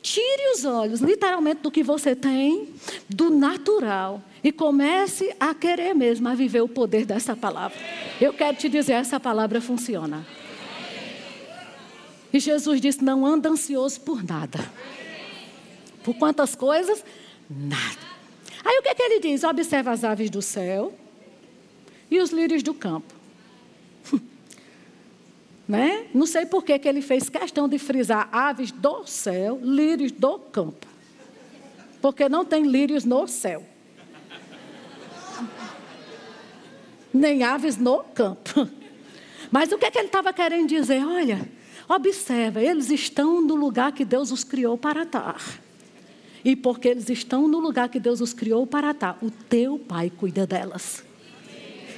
[0.05, 2.69] Tire os olhos, literalmente, do que você tem,
[3.09, 7.79] do natural, e comece a querer mesmo, a viver o poder dessa palavra.
[8.21, 10.27] Eu quero te dizer, essa palavra funciona.
[12.31, 14.71] E Jesus disse: não anda ansioso por nada.
[16.03, 17.03] Por quantas coisas?
[17.49, 18.05] Nada.
[18.63, 19.43] Aí o que, é que ele diz?
[19.43, 20.93] Observa as aves do céu
[22.11, 23.14] e os lírios do campo.
[25.67, 26.07] Né?
[26.13, 30.39] Não sei por que, que ele fez questão de frisar aves do céu, lírios do
[30.39, 30.87] campo.
[32.03, 33.65] Porque não tem lírios no céu.
[37.13, 38.69] Nem aves no campo.
[39.51, 41.03] Mas o que, que ele estava querendo dizer?
[41.07, 41.49] Olha,
[41.89, 45.41] observa, eles estão no lugar que Deus os criou para estar.
[46.45, 50.11] E porque eles estão no lugar que Deus os criou para estar, o teu pai
[50.11, 51.03] cuida delas.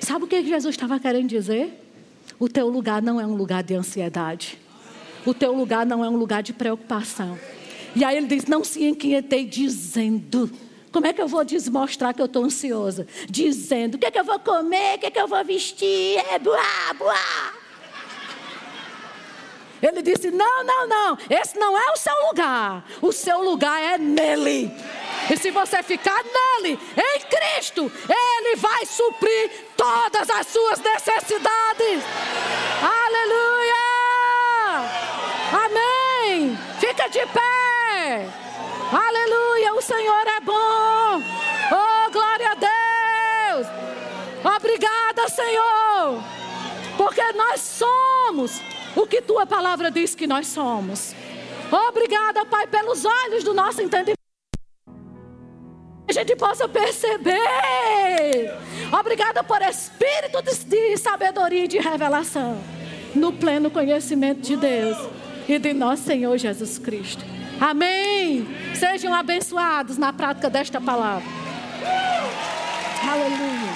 [0.01, 1.86] Sabe o que Jesus estava querendo dizer?
[2.39, 4.59] O teu lugar não é um lugar de ansiedade.
[5.25, 7.39] O teu lugar não é um lugar de preocupação.
[7.95, 10.51] E aí ele diz: Não se inquietei dizendo.
[10.93, 13.07] Como é que eu vou desmostrar que eu estou ansiosa?
[13.29, 14.97] Dizendo: O que é que eu vou comer?
[14.97, 16.19] O que é que eu vou vestir?
[16.31, 16.59] É boa,
[16.99, 17.15] boa.
[19.83, 21.19] Ele disse: Não, não, não.
[21.31, 22.85] Esse não é o seu lugar.
[23.01, 24.71] O seu lugar é nele.
[25.29, 32.05] E se você ficar nele, em Cristo, Ele vai suprir todas as suas necessidades.
[32.81, 33.77] Aleluia!
[35.65, 36.59] Amém!
[36.79, 38.29] Fica de pé.
[38.93, 39.75] Aleluia!
[39.75, 41.23] O Senhor é bom.
[41.73, 43.67] Oh, glória a Deus!
[44.57, 46.23] Obrigada, Senhor,
[46.97, 48.61] porque nós somos
[48.95, 51.15] o que tua palavra diz que nós somos.
[51.89, 54.16] Obrigada, Pai, pelos olhos do nosso entendimento
[56.09, 58.55] a gente possa perceber.
[58.99, 62.59] Obrigada por espírito de, sabedoria e de revelação,
[63.15, 64.97] no pleno conhecimento de Deus
[65.49, 67.25] e de nosso Senhor Jesus Cristo.
[67.61, 68.47] Amém.
[68.75, 71.27] Sejam abençoados na prática desta palavra.
[73.03, 73.76] Aleluia.